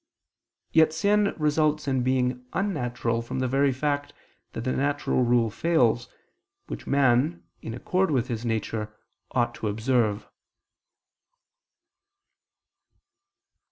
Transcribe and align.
Yet 0.71 0.93
sin 0.93 1.35
results 1.37 1.87
in 1.87 2.01
being 2.01 2.43
unnatural 2.53 3.21
from 3.21 3.37
the 3.37 3.47
very 3.47 3.71
fact 3.71 4.13
that 4.53 4.63
the 4.63 4.71
natural 4.71 5.21
rule 5.21 5.51
fails, 5.51 6.09
which 6.65 6.87
man, 6.87 7.43
in 7.61 7.75
accord 7.75 8.09
with 8.09 8.27
his 8.27 8.43
nature, 8.43 8.91
ought 9.29 9.53
to 9.53 9.67
observe. 9.67 10.27